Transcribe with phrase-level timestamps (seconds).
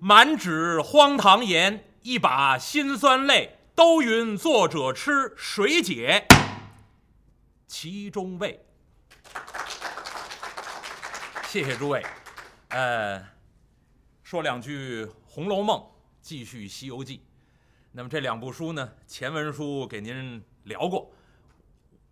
[0.00, 6.24] 满纸荒唐言，一把辛酸泪，都云作者痴，谁解
[7.66, 8.64] 其中味？
[11.48, 12.04] 谢谢诸位。
[12.68, 13.20] 呃，
[14.22, 15.78] 说两句《红楼梦》，
[16.22, 17.18] 继续《西游记》。
[17.90, 21.10] 那么这两部书呢，前文书给您聊过。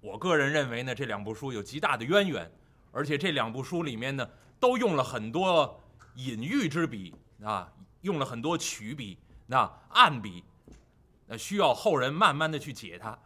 [0.01, 2.51] 我个人认为呢，这两部书有极大的渊源，
[2.91, 4.29] 而且这两部书里面呢，
[4.59, 5.81] 都用了很多
[6.17, 7.73] 隐喻之笔啊，
[8.03, 10.43] 用了很多曲笔、那暗笔，
[11.27, 13.19] 那需要后人慢慢的去解它，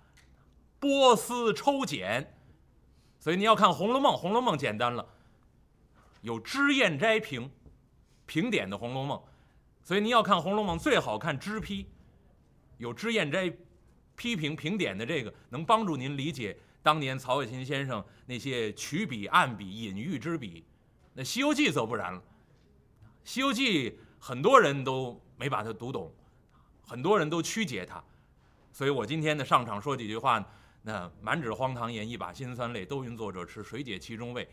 [0.78, 2.36] 波斯抽茧。
[3.18, 5.06] 所以你要看《红楼梦》，《红楼梦》简单了，
[6.22, 7.50] 有脂砚斋评
[8.24, 9.18] 评点的《红楼梦》，
[9.82, 11.86] 所以你要看《红楼梦》，最好看脂批，
[12.78, 13.52] 有脂砚斋
[14.16, 20.64] 批评评点的这个，能帮助您理解当年曹雪芹先生那些曲笔、暗笔、隐喻之笔。
[21.12, 22.18] 那《西游记》则不然了，
[23.24, 26.12] 《西游记》很多人都没把它读懂，
[26.86, 28.02] 很多人都曲解它，
[28.72, 30.44] 所以我今天呢上场说几句话。
[30.82, 34.48] 那满纸荒唐言，一把辛酸泪，都云作者痴，谁解其中味？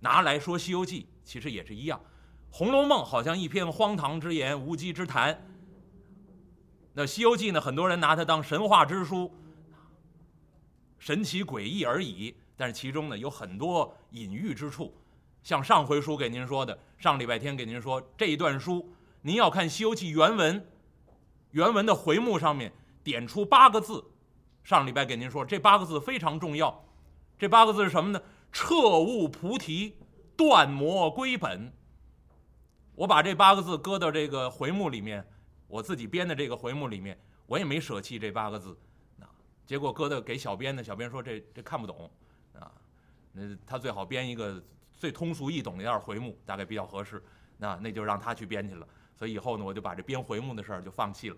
[0.00, 1.98] 拿来说《西游记》，其实也是一样，
[2.50, 5.46] 《红楼梦》好像一篇荒唐之言、无稽之谈。
[6.92, 7.60] 那《西游记》呢？
[7.60, 9.32] 很多人拿它当神话之书，
[10.98, 12.34] 神奇诡异而已。
[12.56, 14.92] 但是其中呢，有很多隐喻之处。
[15.42, 20.66] 像上回书给您说的，上礼拜天给您说这一段书，您要看《西游记》原文，
[21.52, 24.04] 原文的回目上面点出八个字。
[24.62, 26.84] 上礼拜给您说，这八个字非常重要。
[27.38, 28.22] 这八个字是什么呢？
[28.52, 29.96] 彻悟菩提，
[30.36, 31.72] 断魔归本。
[32.94, 35.26] 我把这八个字搁到这个回目里面，
[35.66, 38.76] 我自己编的这个回目里面，我也没舍弃这八个字。
[39.20, 39.24] 啊，
[39.64, 42.10] 结果搁到给小编的，小编说这这看不懂，
[42.58, 42.70] 啊，
[43.32, 44.62] 那他最好编一个
[45.00, 47.20] 最通俗易懂的一点回目，大概比较合适。
[47.56, 48.86] 那那就让他去编去了。
[49.16, 51.36] 所以以后呢，我就把这编回目的事儿就放弃了。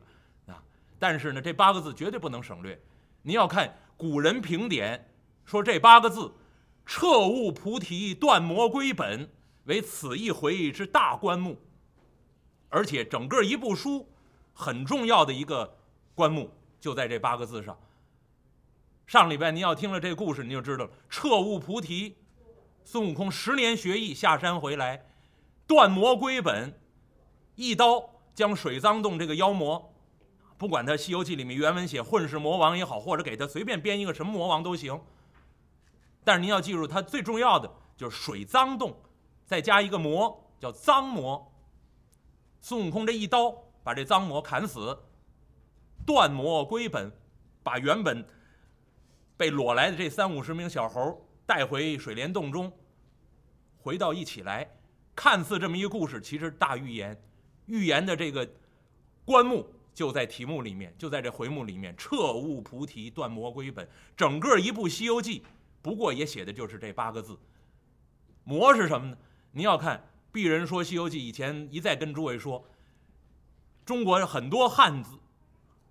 [0.49, 0.63] 啊，
[0.99, 2.79] 但是呢，这八个字绝对不能省略。
[3.23, 5.09] 您要看古人评点，
[5.45, 6.33] 说这八个字
[6.85, 9.31] “彻悟菩提，断魔归本”
[9.67, 11.57] 为此一回之大棺木，
[12.69, 14.09] 而且整个一部书
[14.53, 15.79] 很重要的一个
[16.15, 17.79] 棺木就在这八个字上。
[19.07, 22.17] 上礼拜您要听了这故事，您就知道了“彻悟菩提”，
[22.85, 25.07] 孙悟空十年学艺下山回来，
[25.67, 26.79] 断魔归本，
[27.55, 29.93] 一刀将水脏洞这个妖魔。
[30.59, 35.01] 不管他《西游记》里面原文写混世魔王也好，或者给他随便编一个什么魔王都行。
[36.23, 38.97] 但是您要记住，他最重要的就是水脏洞，
[39.45, 41.53] 再加一个魔叫脏魔。
[42.61, 44.97] 孙悟空这一刀把这脏魔砍死，
[46.07, 47.11] 断魔归本，
[47.65, 48.25] 把原本
[49.37, 52.73] 被裸来的这三五十名小猴带回水帘洞中，
[53.77, 54.67] 回到一起来。
[55.15, 57.23] 看似这么一个故事，其实大预言，
[57.67, 58.51] 预言的这个
[59.27, 59.69] 棺木。
[59.93, 63.87] 就在题目里面，就在这回目里面，彻悟菩提，断魔归本。
[64.17, 65.41] 整个一部《西游记》，
[65.83, 67.39] 不过也写的就是这八个字。
[68.45, 69.19] 魔是什么呢？
[69.51, 72.67] 您要看鄙人说《西游记》以前一再跟诸位说，
[73.85, 75.19] 中国很多汉字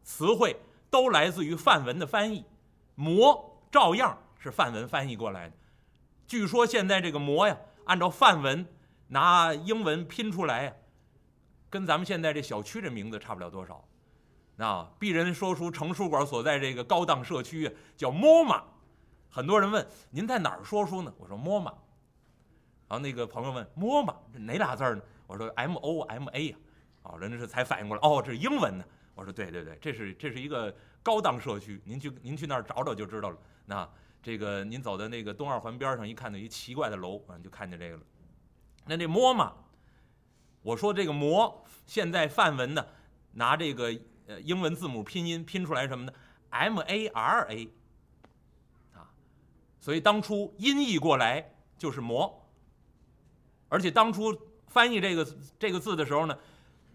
[0.01, 0.57] 词汇
[0.89, 2.43] 都来自于梵文的翻译，
[2.95, 5.55] 魔照样是梵文翻译过来的。
[6.25, 8.65] 据说现在这个魔呀，按照梵文
[9.07, 10.73] 拿英文拼出来呀，
[11.69, 13.87] 跟咱们现在这小区这名字差不了多少。
[14.57, 18.61] 啊，鄙人说书成书馆所在这个高档社区叫 MoMA，
[19.29, 21.13] 很多人问您在哪儿说书呢？
[21.17, 21.73] 我说 MoMA，
[22.87, 25.01] 然后那个朋友问 MoMA 哪俩字呢？
[25.27, 26.57] 我说 M O M A 呀，
[27.03, 28.83] 哦，人家是才反应过来，哦，这是英文呢。
[29.15, 33.37] 我说对对对，这是这是一个高档社区，您去您去那儿找找就知道了。
[33.65, 33.89] 那
[34.21, 38.03] 这个您走到那个东二环边上一看到一奇怪的楼，啊，就看见这个了。
[38.85, 39.53] 那这 MoMA，
[40.61, 42.85] 我说这个魔现在梵文呢，
[43.33, 43.85] 拿这个
[44.27, 44.39] 呃。
[44.41, 46.13] 英文字母拼音拼出来什么呢
[46.51, 47.69] ？M A R A，
[48.93, 49.11] 啊，
[49.79, 52.49] 所以当初音译过来就是魔，
[53.67, 54.33] 而且当初
[54.67, 55.27] 翻译这个
[55.59, 56.37] 这个字的时候呢，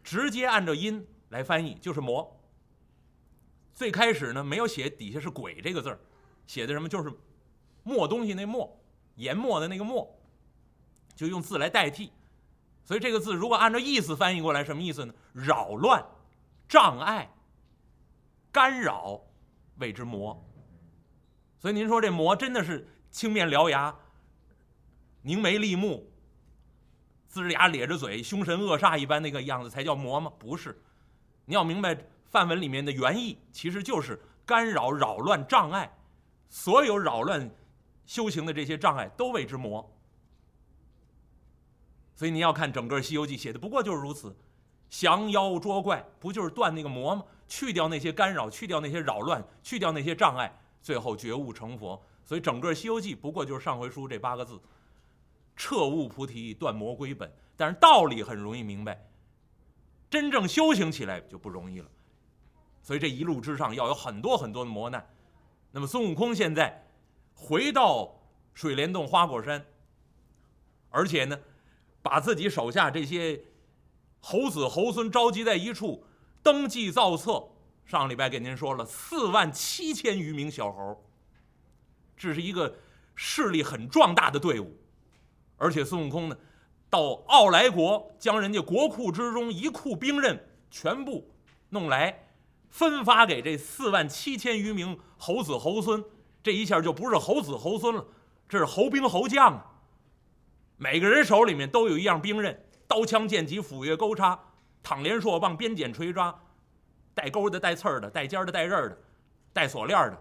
[0.02, 2.40] 直接按照音来翻译就是魔。
[3.74, 6.00] 最开始呢没有写底下是鬼这个字儿，
[6.46, 7.12] 写的什么就是
[7.82, 8.78] 墨东西那墨，
[9.16, 10.18] 研墨的那个墨，
[11.14, 12.12] 就用字来代替。
[12.84, 15.14] 所以这个字如果按照意思翻译过来，什么意思呢？
[15.32, 16.04] 扰乱。
[16.68, 17.32] 障碍、
[18.50, 19.20] 干扰，
[19.76, 20.44] 谓之魔。
[21.60, 23.94] 所以您说这魔真的是青面獠牙、
[25.22, 26.10] 凝眉立目、
[27.32, 30.32] 龇着牙咧着嘴、凶神恶煞一般那个样子才叫魔吗？
[30.40, 30.82] 不是。
[31.44, 35.96] 你要明白范文里面的原意，其实就是干扰、扰乱、障碍。
[36.48, 37.50] 所有扰乱
[38.04, 39.92] 修行的这些障碍，都谓之魔。
[42.14, 44.34] 所以你要看整个《西游记》写的，不过就是如此。
[44.88, 47.24] 降妖捉怪，不就是断那个魔吗？
[47.48, 52.00] 去掉那些干扰，去掉那些扰乱，去掉那些障碍，最后觉悟成佛。
[52.24, 54.60] 所以整个《西游记》不过就是上回书这八个字：
[55.56, 57.30] 彻悟菩提，断魔归本。
[57.56, 59.04] 但是道理很容易明白，
[60.08, 61.88] 真正修行起来就不容易了。
[62.80, 65.04] 所以这一路之上要有很多很多的磨难。
[65.76, 66.86] 那么孙悟空现在
[67.34, 68.18] 回到
[68.54, 69.62] 水帘洞花果山，
[70.88, 71.38] 而且呢，
[72.00, 73.42] 把自己手下这些
[74.20, 76.02] 猴子猴孙召集在一处，
[76.42, 77.46] 登记造册。
[77.84, 81.04] 上礼拜给您说了，四万七千余名小猴，
[82.16, 82.74] 这是一个
[83.14, 84.78] 势力很壮大的队伍。
[85.58, 86.38] 而且孙悟空呢，
[86.88, 91.30] 到傲来国将人家国库之中一库兵刃全部
[91.68, 92.25] 弄来。
[92.76, 96.04] 分发给这四万七千余名猴子猴孙，
[96.42, 98.04] 这一下就不是猴子猴孙了，
[98.46, 99.64] 这是猴兵猴将啊！
[100.76, 104.38] 每个人手里面都有一样兵刃，刀枪剑戟斧钺钩叉，
[104.82, 106.38] 躺连槊棒鞭锏锤抓，
[107.14, 108.98] 带钩的带刺儿的，带尖的带刃的，
[109.54, 110.18] 带锁链的，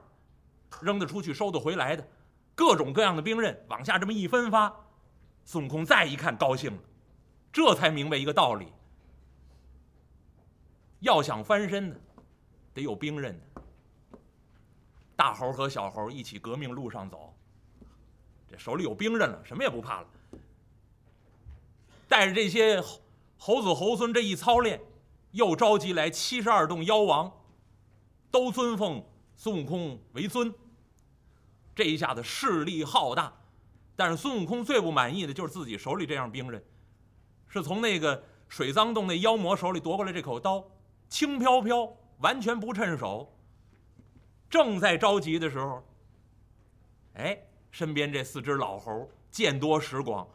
[0.79, 2.07] 扔得出去收得回来的，
[2.55, 4.73] 各种各样的兵刃往下这么一分发，
[5.43, 6.79] 孙悟空再一看高兴了，
[7.51, 8.71] 这才明白一个道理：
[11.01, 11.95] 要想翻身呢。
[12.75, 13.39] 得有兵刃，
[15.15, 17.33] 大猴和小猴一起革命路上走，
[18.49, 20.07] 这手里有兵刃了，什么也不怕了。
[22.09, 22.83] 带着这些
[23.37, 24.81] 猴子猴孙这一操练，
[25.31, 27.31] 又召集来七十二洞妖王，
[28.29, 29.01] 都尊奉
[29.37, 30.53] 孙悟空为尊。
[31.73, 33.33] 这一下子势力浩大，
[33.95, 36.61] 但是孙悟空最不满意的就是自己手里这样兵刃，
[37.47, 40.61] 是从那个水脏洞那妖魔手里夺过来这口刀，
[41.07, 41.97] 轻飘飘。
[42.19, 43.31] 完全不趁手。
[44.49, 45.83] 正在着急的时候，
[47.15, 47.37] 哎，
[47.71, 50.27] 身边这四只老猴见多识广，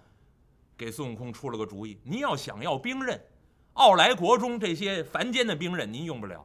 [0.76, 3.18] 给孙悟空出了个主意：您要想要兵刃，
[3.74, 6.44] 傲来国中这些凡间的兵刃您用不了；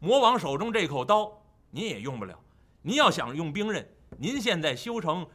[0.00, 1.32] 魔王手中这口刀
[1.70, 2.38] 您也用不了。
[2.82, 3.88] 您要想用兵刃，
[4.18, 5.26] 您现在修成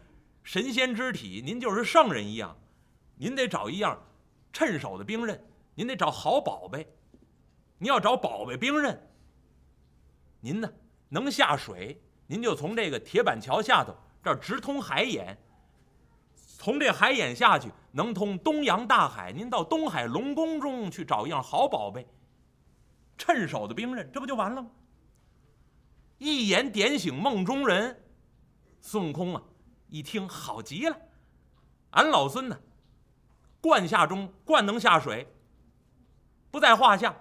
[0.43, 2.55] 神仙之体，您就是圣人一样，
[3.15, 3.99] 您得找一样
[4.51, 5.43] 趁手的兵刃，
[5.75, 6.87] 您得找好宝贝。
[7.83, 8.97] 你要找宝贝兵刃，
[10.39, 10.71] 您呢
[11.09, 13.93] 能下水，您就从这个铁板桥下头
[14.23, 15.37] 这儿直通海眼，
[16.33, 19.33] 从这海眼下去能通东洋大海。
[19.33, 22.07] 您到东海龙宫中去找一样好宝贝，
[23.17, 24.71] 趁手的兵刃，这不就完了吗？
[26.19, 28.01] 一眼点醒梦中人，
[28.79, 29.43] 孙悟空啊，
[29.89, 30.97] 一听好极了，
[31.89, 32.57] 俺老孙呢，
[33.59, 35.27] 惯下中惯能下水，
[36.49, 37.13] 不在话下。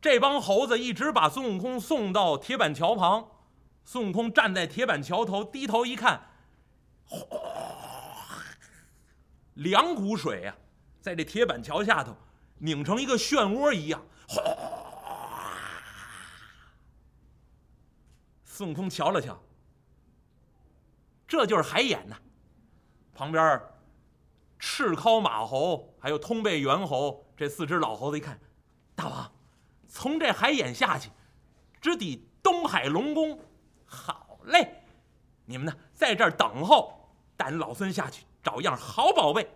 [0.00, 3.28] 这帮猴子一直把孙悟空送到铁板桥旁，
[3.84, 6.28] 孙悟空站在铁板桥头，低头一看，
[7.04, 7.26] 哗，
[9.54, 10.56] 两股水啊，
[11.00, 12.16] 在这铁板桥下头
[12.58, 14.42] 拧成一个漩涡一样，哗。
[18.44, 19.38] 孙悟空瞧了瞧，
[21.26, 22.16] 这就是海眼呐。
[23.12, 23.60] 旁边
[24.58, 28.38] 赤尻马猴还有通背猿猴这四只老猴子一看，
[28.94, 29.32] 大王。
[29.88, 31.10] 从这海眼下去，
[31.80, 33.38] 直抵东海龙宫。
[33.84, 34.82] 好嘞，
[35.44, 39.48] 你们呢，在这儿等候，带老孙下去找样好宝贝。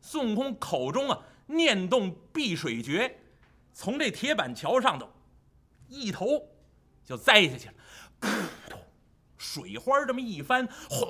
[0.00, 3.18] 孙悟空口中啊念动碧水诀，
[3.72, 5.08] 从这铁板桥上头
[5.88, 6.48] 一头
[7.04, 7.74] 就栽下去了。
[8.20, 8.28] 扑
[8.68, 8.80] 通，
[9.36, 11.06] 水花这么一翻，哗，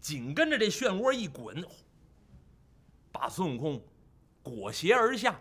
[0.00, 1.64] 紧跟着这漩涡一滚，
[3.12, 3.82] 把孙悟空。
[4.50, 5.40] 裹挟而下，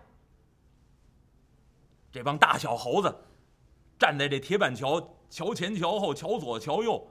[2.12, 3.24] 这帮大小猴子
[3.98, 7.08] 站在这铁板桥桥前桥后桥左桥右，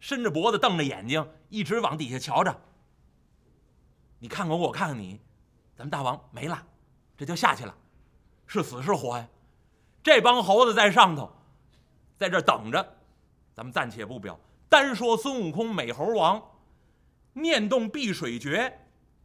[0.00, 2.60] 伸着脖子瞪着眼睛，一直往底下瞧着。
[4.18, 5.20] 你看看我，我看看你，
[5.76, 6.66] 咱们大王没了，
[7.16, 7.72] 这就下去了，
[8.48, 9.28] 是死是活呀？
[10.02, 11.30] 这帮猴子在上头，
[12.18, 12.96] 在这等着。
[13.54, 16.42] 咱们暂且不表，单说孙悟空美猴王，
[17.34, 18.81] 念动碧水诀。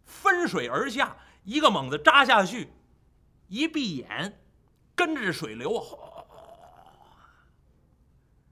[0.08, 2.72] 分水而下，一个猛子扎下去，
[3.48, 4.42] 一闭眼，
[4.96, 5.84] 跟着水流，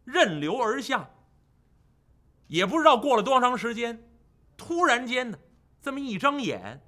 [0.04, 1.10] 任流而下。
[2.48, 4.08] 也不知道过了多长时间，
[4.56, 5.40] 突然间呢，
[5.82, 6.80] 这么一睁眼，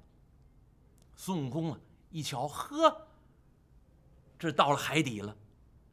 [1.16, 3.08] 孙悟空啊，一瞧，呵，
[4.38, 5.34] 这到了海底了。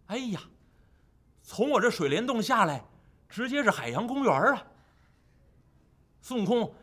[0.08, 0.42] 哎呀，
[1.42, 2.86] 从我这水帘洞下来，
[3.30, 4.68] 直接是海洋公园啊。
[6.22, 6.76] 孙悟空。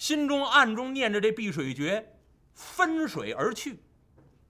[0.00, 2.14] 心中暗中念着这碧水诀，
[2.54, 3.82] 分水而去，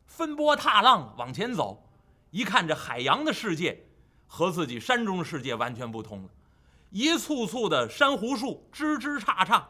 [0.06, 1.90] 分波踏浪往前走。
[2.30, 3.84] 一看这海洋的世界
[4.28, 6.28] 和自己山中世界完全不同了，
[6.90, 9.60] 一簇簇的珊瑚树枝枝杈杈，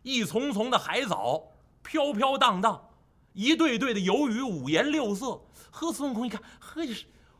[0.00, 1.48] 一丛丛的海藻
[1.82, 2.88] 飘飘荡荡，
[3.34, 5.38] 一对对的鱿鱼五颜六色。
[5.70, 6.80] 呵，孙悟空一看，呵，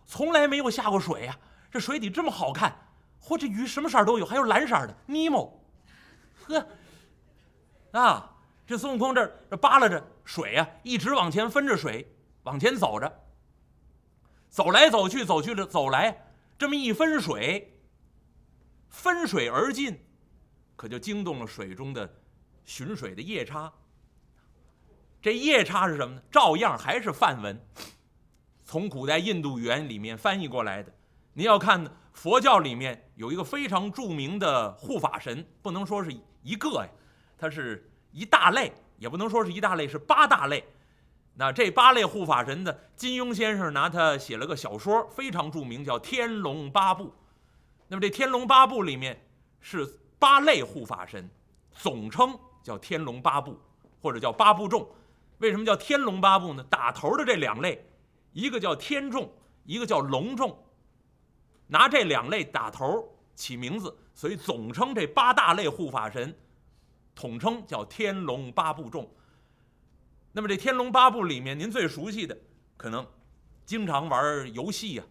[0.04, 1.38] 从来没有下过水呀，
[1.70, 2.76] 这水底这么好看，
[3.24, 5.58] 嚯，这鱼什么色都有，还有蓝色的尼莫。
[6.44, 6.66] 呵，
[7.92, 13.20] 啊，这孙悟空这这扒拉着水啊，一直往前分着水往前走着，
[14.48, 17.76] 走来走去，走去了走来，这么一分水，
[18.88, 20.00] 分水而进，
[20.76, 22.08] 可就惊动了水中的
[22.64, 23.72] 寻水的夜叉。
[25.20, 26.22] 这夜叉是什么呢？
[26.30, 27.60] 照样还是梵文，
[28.64, 30.92] 从古代印度语言里面翻译过来的。
[31.32, 36.10] 您要看佛教里面有一个非常著名的护法神，不能说是
[36.42, 36.88] 一个呀，
[37.40, 40.62] 它是一大类，也不能说是一大类，是八大类。
[41.34, 47.04] 那这八类护法神呢，金庸先生拿它写了个小说，非常著名，叫《天龙八部》。
[47.88, 49.18] 那么这《天龙八部》里面
[49.58, 51.30] 是八类护法神，
[51.72, 53.58] 总称叫天龙八部，
[54.02, 54.86] 或者叫八部众。
[55.38, 56.62] 为什么叫天龙八部呢？
[56.68, 57.82] 打头的这两类，
[58.32, 59.32] 一个叫天众，
[59.64, 60.62] 一个叫龙众，
[61.68, 66.36] 拿这两类打头起名字，所以总称这八大类护法神，
[67.20, 69.06] 统称叫天龙八部众。
[70.32, 72.34] 那么这天龙八部里面，您最熟悉的，
[72.78, 73.06] 可能
[73.66, 75.04] 经常玩游戏呀，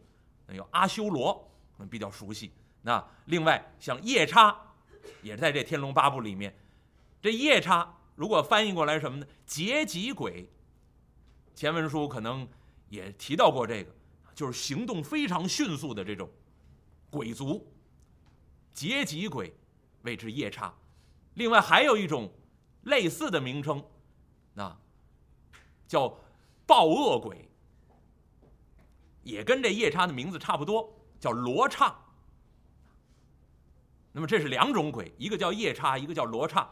[0.51, 1.47] 有阿修罗，
[1.87, 2.51] 比较熟悉。
[2.81, 4.59] 那另外像夜叉，
[5.21, 6.57] 也在这天龙八部里面。
[7.21, 7.95] 这夜叉。
[8.15, 9.27] 如果翻译过来什么呢？
[9.45, 10.49] 劫吉鬼。
[11.53, 12.47] 前文书可能
[12.89, 13.93] 也提到过这个，
[14.33, 16.27] 就是行动非常迅速的这种
[17.11, 17.71] 鬼族。
[18.73, 19.55] 劫吉鬼
[20.01, 20.73] 谓之夜叉。
[21.39, 22.29] 另外还有一种
[22.81, 23.81] 类似的名称，
[24.53, 24.77] 那
[25.88, 26.13] 叫
[26.67, 27.50] 暴恶鬼，
[29.24, 31.96] 也跟这夜叉的名字差不多，叫罗刹。
[34.12, 36.67] 那么这是两种鬼，一个叫夜叉，一个叫罗刹。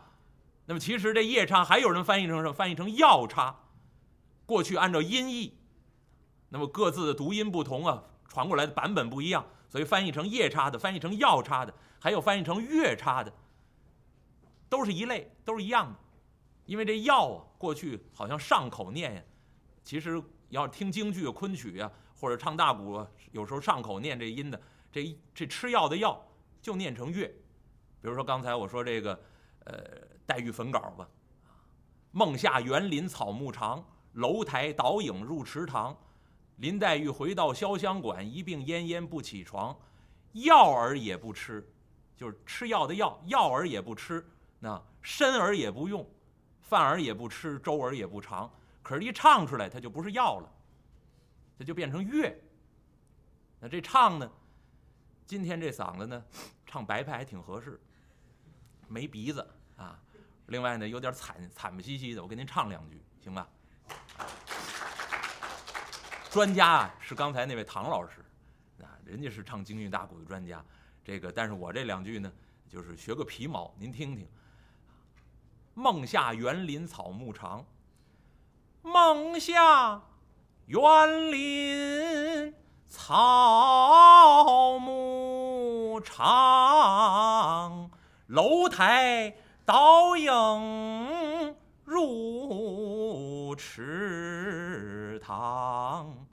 [0.66, 2.52] 那么其实这夜叉还有人翻译成什么？
[2.52, 3.56] 翻译成药叉。
[4.46, 5.58] 过去按照音译，
[6.50, 13.32] 那么各自的读音不同啊，传过来的版本不一样，所以翻译成夜叉的，翻译成药叉的，还有翻译成月叉的，
[14.70, 16.00] 都是一类，都是一样的。
[16.66, 19.24] 因为这药啊，过去好像上口念呀，
[19.84, 26.26] 其实要听京剧、昆曲啊，或者唱大鼓，有时候上口念这音的，这这吃药的药
[26.62, 27.28] 就念成月。
[28.02, 29.20] 比如说刚才我说这个，
[29.66, 30.08] 呃。
[30.28, 31.08] 黛玉焚稿吧，
[32.12, 33.82] 梦下园林草木长，
[34.12, 35.98] 楼台倒影入池塘。
[36.58, 39.74] 林黛玉回到潇湘馆，一病恹恹不起床，
[40.34, 41.66] 药儿也不吃，
[42.18, 44.22] 就是吃药的药，药儿也不吃，
[44.60, 46.08] 那参儿也不用，
[46.62, 48.52] 饭儿也不吃，粥儿也不尝。
[48.82, 50.50] 可是，一唱出来，它就不是药了，
[51.60, 52.36] 它就变成乐。
[53.60, 54.32] 那这唱呢？
[55.26, 56.24] 今天这嗓子呢，
[56.66, 57.80] 唱白派还挺合适，
[58.88, 59.46] 没鼻子
[59.76, 60.00] 啊。
[60.46, 63.46] 另外呢，有点惨惨不兮兮的，我给您唱两句，行吧？
[66.32, 68.24] 专家啊，是刚才那位唐老师，
[68.82, 70.64] 啊，人家是唱京剧大鼓的专家。
[71.04, 72.32] 这个，但是我这两句呢，
[72.70, 74.26] 就是学个皮毛，您听听。
[75.80, 77.64] 梦下园林草木长，
[78.82, 80.02] 梦下
[80.66, 82.52] 园林
[82.88, 87.92] 草木长，
[88.26, 89.36] 楼台。
[89.66, 96.26] 倒影入池塘，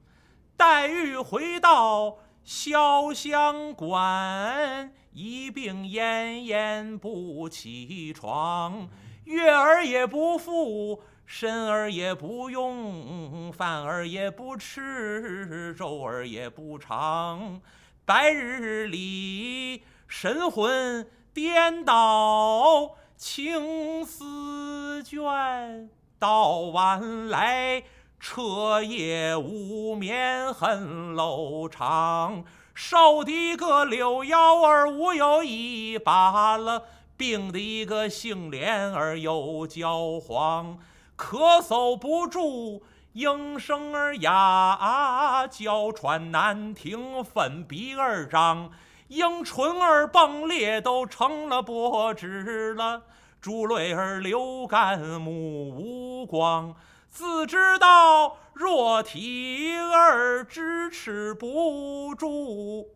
[0.57, 8.89] 黛玉回到潇湘馆，一病恹恹不起床。
[9.25, 17.61] 月儿也不复，身儿也不用，饭儿也不吃，粥儿也不尝。
[18.05, 22.97] 白日里神魂颠倒。
[23.17, 25.89] 青丝卷，
[26.19, 27.83] 到晚来
[28.19, 32.45] 彻夜无眠恨楼长。
[32.75, 36.85] 瘦的个柳腰儿无有一把了，
[37.17, 40.79] 病的一个杏脸儿又焦黄。
[41.17, 48.71] 咳嗽不住，应声儿哑，娇喘难停，粉鼻儿张。
[49.09, 53.03] 迎春儿崩裂，都成了薄纸了；
[53.41, 56.75] 珠泪儿流干，目无光。
[57.11, 62.89] 自知道弱体儿支持不住，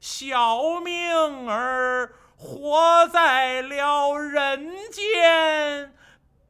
[0.00, 5.92] 小命儿活在了人间。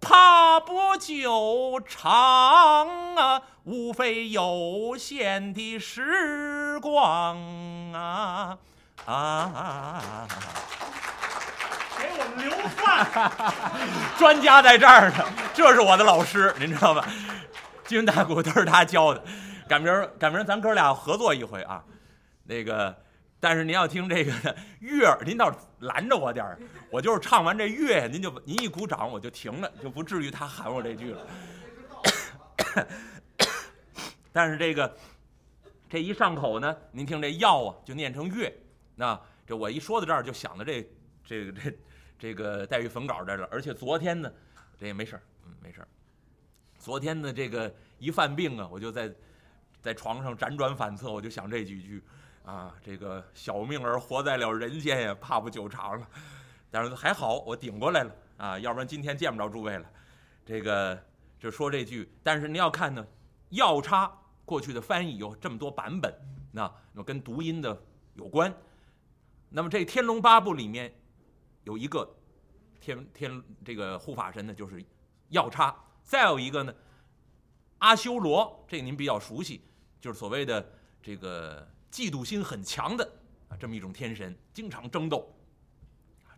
[0.01, 7.37] 怕不久长啊，无非有限的时光
[7.93, 8.57] 啊
[9.05, 10.27] 啊！
[11.99, 13.31] 给我们留饭。
[14.17, 17.07] 专家在这儿呢，这是我的老师，您知道吧？
[17.85, 19.23] 金云大鼓都是他教的，
[19.69, 21.83] 赶明儿赶明儿咱哥俩合作一回啊，
[22.45, 22.97] 那个，
[23.41, 24.33] 但是您要听这个
[24.81, 26.59] 乐儿，您倒是拦着我点儿，
[26.93, 31.27] 我就是唱完这乐，您就您一鼓掌我就停了，就不至于他喊我这句了。
[34.31, 34.97] 但是这个
[35.89, 38.53] 这一上口呢，您听这药啊，就念成乐，
[38.95, 40.87] 那这我一说到这儿就想到这
[41.25, 41.79] 这个这
[42.19, 44.31] 这个黛玉焚稿这儿了，而且昨天呢，
[44.79, 45.89] 这也没事儿，嗯，没事儿。
[46.79, 49.11] 昨天的这个一犯病啊，我就在
[49.81, 52.03] 在床上辗转反侧，我就想这几句
[52.45, 56.07] 啊，这个小命儿活在了人间呀，怕不久长了。
[56.71, 59.91] 但是还好我顶过来了啊，要不然今天见不着诸位了。
[60.47, 60.99] 这个
[61.39, 63.07] 就说这句，但是您要看呢，
[63.51, 64.11] 药叉
[64.45, 66.13] 过去的翻译有这么多版本，
[66.53, 67.81] 那那跟读音的
[68.15, 68.53] 有关。
[69.49, 70.93] 那么这《天龙八部》里面
[71.65, 72.09] 有一个
[72.81, 74.85] 天天这个护法神呢，就是
[75.29, 75.75] 药叉。
[76.03, 76.75] 再有一个呢，
[77.79, 79.63] 阿修罗，这您比较熟悉，
[80.01, 83.05] 就是所谓的这个嫉妒心很强的
[83.49, 85.35] 啊，这么一种天神，经常争斗，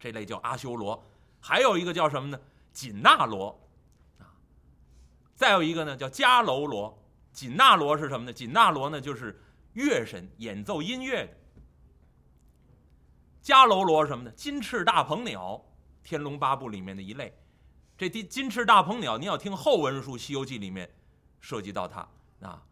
[0.00, 1.02] 这类叫阿修罗。
[1.40, 2.40] 还有一个叫什么呢？
[2.73, 3.61] 紧那罗，
[4.18, 4.26] 啊，
[5.35, 6.99] 再有一个呢叫迦楼罗。
[7.32, 8.32] 紧那罗是什么呢？
[8.32, 9.40] 紧那罗呢就是
[9.73, 11.37] 乐神，演奏音乐的。
[13.42, 14.30] 迦楼罗是什么呢？
[14.37, 15.56] 金翅大鹏鸟，
[16.09, 17.37] 《天龙八部》里面的一类。
[17.97, 20.88] 这金金翅大鹏鸟，你要听后文书《西游记》里面
[21.40, 22.06] 涉及到它
[22.40, 22.62] 啊，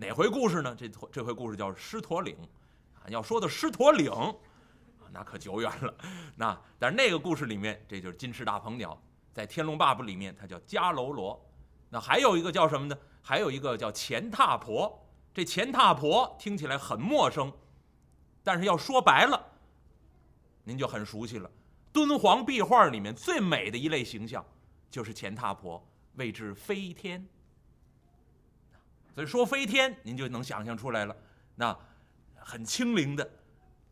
[0.00, 0.72] 哪回故事呢？
[0.78, 2.36] 这这回故事叫狮驼岭，
[2.94, 4.12] 啊，要说的狮驼岭，
[5.10, 5.92] 那可久远了。
[6.36, 8.96] 那但是那个故事里面，这就是金翅大鹏鸟，
[9.32, 11.44] 在《天龙八部》里面它叫迦楼罗。
[11.90, 12.96] 那还有一个叫什么呢？
[13.20, 15.04] 还有一个叫钱踏婆。
[15.34, 17.52] 这钱踏婆听起来很陌生，
[18.44, 19.44] 但是要说白了，
[20.62, 21.50] 您就很熟悉了。
[21.92, 24.44] 敦煌壁画里面最美的一类形象。
[24.90, 25.84] 就是钱踏婆
[26.14, 27.28] 谓之飞天，
[29.14, 31.16] 所以说飞天，您就能想象出来了。
[31.56, 31.76] 那
[32.36, 33.28] 很轻灵的，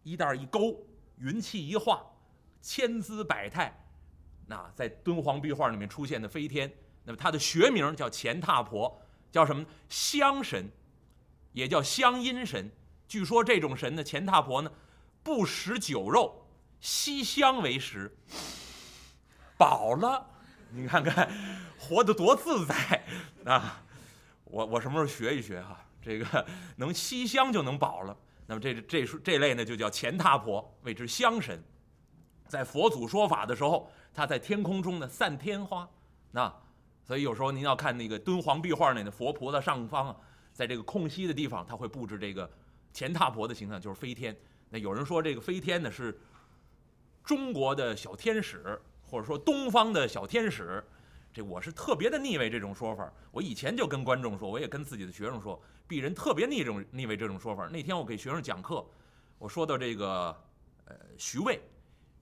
[0.02, 0.87] 衣带一勾，
[1.18, 2.05] 云气一化，
[2.62, 3.76] 千姿百态。
[4.46, 6.72] 那在敦煌壁画里面出现的飞天，
[7.05, 9.00] 那么它的学名叫钱踏婆，
[9.33, 9.64] 叫什么？
[9.88, 10.70] 香神，
[11.52, 12.70] 也叫香阴神。
[13.09, 14.70] 据说这种神呢，钱踏婆呢，
[15.22, 16.46] 不食酒肉，
[16.81, 18.16] 吸香为食，
[19.59, 20.24] 饱了。
[20.70, 21.29] 你看看，
[21.79, 23.05] 活得多自在
[23.44, 23.83] 啊！
[24.47, 25.79] 我我什么时候学一学哈？
[26.01, 28.17] 这个能吸香就能饱了。
[28.47, 31.63] 那么这这这类呢，就叫钱踏婆，谓之香神。
[32.49, 35.89] 在佛祖说法的时候，他在天空中呢散天花。
[36.31, 36.53] 那
[37.05, 40.17] 所以有时候您要看那个敦煌壁画那个佛菩萨上方啊，
[40.53, 42.51] 在这个空隙的地方，他会布置这个
[42.93, 44.37] 钱踏婆的形象，就是飞天。
[44.71, 46.19] 那有人说这个飞天呢是
[47.25, 48.81] 中国的小天使。
[49.09, 50.83] 或者说东方的小天使，
[51.37, 53.12] 这我是特别的腻味这种说法。
[53.31, 57.68] 我以前就跟观众说，我也跟自己的学生说，鄙人特别腻这种腻味这种说法。
[57.68, 58.83] 那天我给学生讲课，
[59.37, 60.35] 我说到这个，
[60.87, 61.61] 呃，徐渭，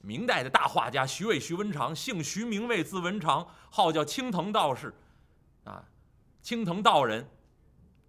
[0.00, 4.92] 明代的大画家徐渭，徐文长，姓徐名渭，字文长，号叫青藤道士，
[5.62, 5.85] 啊，
[6.42, 7.24] 青藤道人。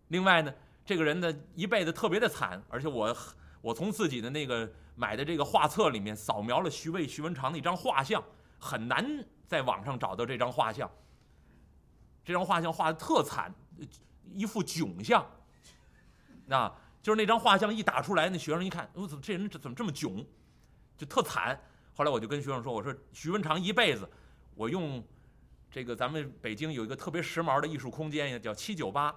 [0.07, 0.51] 另外呢，
[0.83, 3.15] 这个人呢一辈子特别的惨，而且我
[3.61, 8.23] 我从自己的那个买的这个画册里面扫描了徐渭、徐文长的一张画像。
[8.65, 10.89] 很难在网上找到这张画像。
[12.23, 13.53] 这张画像画的特惨，
[14.33, 15.23] 一副囧相。
[16.47, 16.71] 那
[17.03, 20.25] 就是那张画像一打出来，那学生一看，我怎么这人怎么这么囧，
[20.97, 21.59] 就特惨。
[21.93, 24.09] 后来我就跟学生说，我说徐文长一辈子，
[24.55, 25.03] 我用
[25.69, 29.15] 这个咱们北京有一个特别时髦的艺术空间，叫七九八。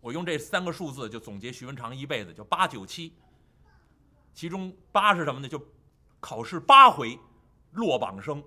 [0.00, 3.14] 我用这三个数字就总结徐文长一辈子，叫八九七。
[4.34, 5.48] 其中八是什么呢？
[5.48, 5.64] 就
[6.18, 7.16] 考试八回。
[7.72, 8.42] 落榜生，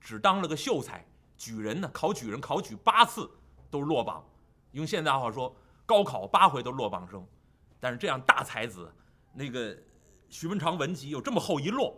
[0.00, 1.04] 只当了个秀才。
[1.36, 3.30] 举人呢，考举人考举八次
[3.70, 4.24] 都落榜。
[4.72, 5.54] 用现在话说，
[5.86, 7.24] 高考八回都落榜生。
[7.78, 8.92] 但是这样大才子，
[9.32, 9.76] 那个
[10.28, 11.94] 徐文长文集有这么厚一摞，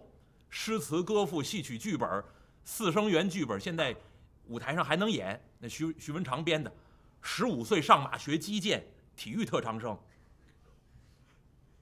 [0.51, 2.23] 诗词歌赋戏曲剧本，
[2.65, 3.97] 四声元剧本现在
[4.47, 5.43] 舞台上还能演。
[5.59, 6.71] 那徐徐文长编的，
[7.23, 9.99] 十五岁上马学击剑，体育特长生。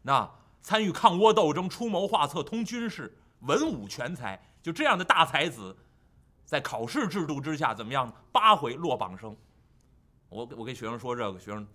[0.03, 0.31] 那
[0.62, 3.19] 参与抗倭斗争，出谋划策，通军事。
[3.40, 5.77] 文武全才，就这样的大才子，
[6.44, 8.12] 在考试制度之下怎么样？
[8.33, 9.37] 八回落榜生。
[10.29, 11.66] 我我跟学生说这个，学生，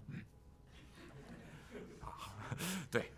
[2.91, 3.11] 对，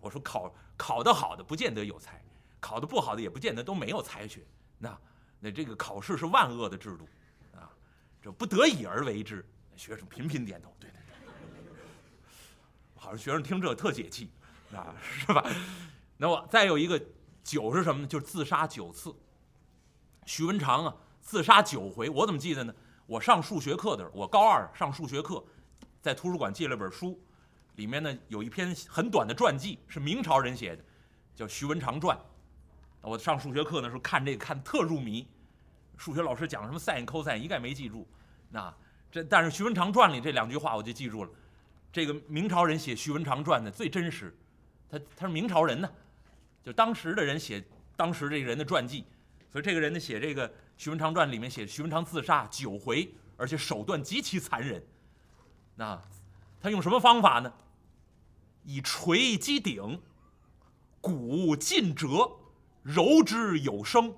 [0.00, 2.20] 我说考考得好的不见得有才，
[2.58, 4.44] 考得不好的也不见得都没有才学。
[4.78, 4.98] 那
[5.38, 7.06] 那这个考试是万恶的制度
[7.54, 7.70] 啊，
[8.22, 9.44] 这不得已而为之。
[9.76, 11.16] 学生频频点头，对对对。
[12.94, 14.30] 好像学生听这特解气
[14.72, 15.44] 啊，是吧？
[16.16, 16.98] 那我再有一个。
[17.46, 18.06] 九是什么呢？
[18.08, 19.14] 就是自杀九次，
[20.24, 22.74] 徐文长啊，自杀九回，我怎么记得呢？
[23.06, 25.42] 我上数学课的时候，我高二上数学课，
[26.02, 27.16] 在图书馆借了本书，
[27.76, 30.82] 里面呢有一篇很短的传记，是明朝人写的，
[31.36, 32.18] 叫《徐文长传》。
[33.00, 35.24] 我上数学课的时候看这个看特入迷，
[35.96, 38.04] 数学老师讲什么 sin、cos 一概没记住。
[38.50, 38.74] 那
[39.08, 41.30] 这但是《徐文长传》里这两句话我就记住了。
[41.92, 44.36] 这个明朝人写《徐文长传》的最真实，
[44.90, 45.88] 他他是明朝人呢，
[46.66, 47.64] 就当时的人写
[47.96, 49.04] 当时这个人的传记，
[49.52, 54.84] 所以这个人呢写这个《徐文长传》里面写徐文长自杀九回，而且手段极其残忍。
[55.76, 55.96] 那
[56.60, 57.52] 他用什么方法呢？
[58.64, 60.02] 以锤击顶，
[61.00, 62.28] 骨尽折。
[62.82, 64.14] 柔之有声，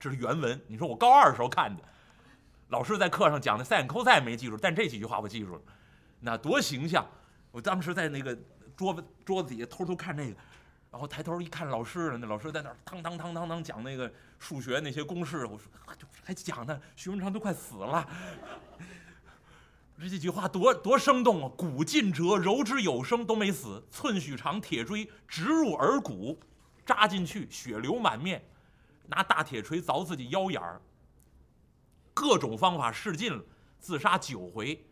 [0.00, 0.58] 这是原文。
[0.68, 1.82] 你说我高二的时候看的，
[2.68, 5.62] 老师在课上讲的赛口赛没记住，但这几句话我记住了，
[6.20, 7.06] 那多形象！
[7.50, 8.34] 我当时在那个
[8.74, 10.36] 桌子桌子底下偷偷看那个，
[10.96, 18.08] 然后抬头一看老师，那老师在那儿当当当当当讲那个数学那些公式，我说就还讲呢，徐文长都快死了，
[20.00, 21.52] 这几句话多多生动啊！
[21.54, 26.40] 骨尽折，柔之有声，都没死，寸许长铁锥直入耳骨。
[26.86, 28.42] 扎进去，血流满面，
[29.08, 30.80] 拿大铁锤凿自己腰眼儿，
[32.14, 33.44] 各种方法试尽了，
[33.78, 34.82] 自杀九回，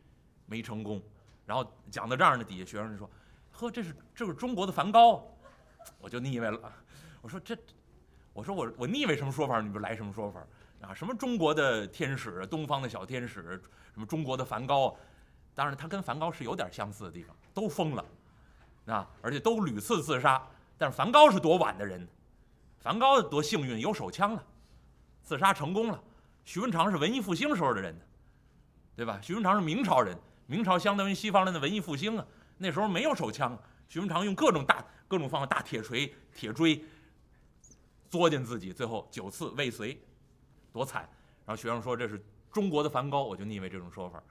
[0.45, 1.03] 没成功。
[1.47, 3.11] 然后讲到这儿呢，底下学生就说
[3.53, 5.27] ：“呵，这是这是中国的梵高。”
[5.99, 6.73] 我就腻歪了，
[7.21, 7.57] 我说这，
[8.33, 10.41] 我说我我腻歪什么说法，你就来什么说法
[10.81, 10.93] 啊？
[10.95, 13.61] 什么中国的天使，东方的小天使，
[13.93, 14.97] 什么中国的梵高？
[15.55, 18.05] 当然，他跟梵高是有点相似的地方，都疯了，
[18.87, 20.43] 啊，而且都屡次自杀。
[20.77, 22.07] 但是梵高是多晚的人，
[22.81, 24.45] 梵高多幸运，有手枪了，
[25.23, 26.03] 自杀成功了。
[26.45, 28.05] 徐文长是文艺复兴时候的人呢，
[28.97, 29.19] 对吧？
[29.23, 32.27] 徐文长是明朝人，明朝相当于西方人的文艺复兴啊。
[32.59, 33.57] 那时候没有手枪，
[33.89, 36.85] 徐文长用各种大各种方法，大铁锤、铁锥，
[38.11, 40.01] 作践自己，最后九次未遂，
[40.73, 41.09] 多惨。
[41.47, 44.23] 然后学生说这是中国的梵高，我就腻味这种说法。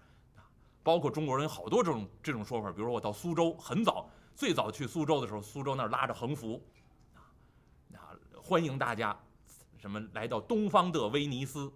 [0.82, 4.10] 包括中国人好多这种这种说法，比如说我到苏州很早。
[4.36, 6.60] 最早去苏州的时候，苏州那儿拉着横幅，
[7.94, 8.10] 啊，
[8.42, 9.16] 欢迎大家，
[9.78, 11.72] 什么来到东方的威尼斯。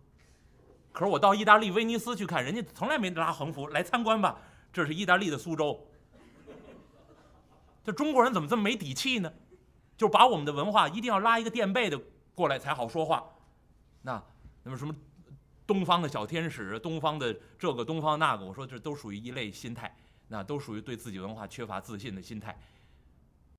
[0.91, 4.41] 可是我到意大利威尼斯去看，人家从来没拉横幅，来参观吧，
[4.73, 5.87] 这是意大利的苏州。
[7.87, 9.31] 这中国人怎么这么没底气呢？
[9.95, 11.97] 就把我们的文化一定要拉一个垫背的
[12.35, 13.23] 过来才好说话。
[14.01, 14.21] 那
[14.63, 14.93] 那么什么
[15.65, 19.95] 东方的小天使，东方的这个，东方那个，我说这都属于一类心态。
[20.27, 22.59] 那都属于对自己文化缺乏自信的心态。